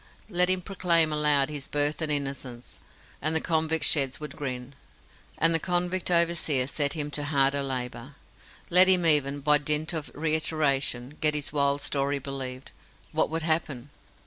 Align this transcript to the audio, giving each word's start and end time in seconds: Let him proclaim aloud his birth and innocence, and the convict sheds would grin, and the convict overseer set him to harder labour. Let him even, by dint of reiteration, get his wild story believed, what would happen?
Let 0.29 0.49
him 0.49 0.63
proclaim 0.63 1.13
aloud 1.13 1.51
his 1.51 1.67
birth 1.67 2.01
and 2.01 2.11
innocence, 2.11 2.79
and 3.21 3.35
the 3.35 3.39
convict 3.39 3.85
sheds 3.85 4.19
would 4.19 4.35
grin, 4.35 4.73
and 5.37 5.53
the 5.53 5.59
convict 5.59 6.09
overseer 6.09 6.65
set 6.65 6.93
him 6.93 7.11
to 7.11 7.25
harder 7.25 7.61
labour. 7.61 8.15
Let 8.71 8.87
him 8.89 9.05
even, 9.05 9.41
by 9.41 9.59
dint 9.59 9.93
of 9.93 10.09
reiteration, 10.15 11.19
get 11.21 11.35
his 11.35 11.53
wild 11.53 11.81
story 11.81 12.17
believed, 12.17 12.71
what 13.11 13.29
would 13.29 13.43
happen? 13.43 13.91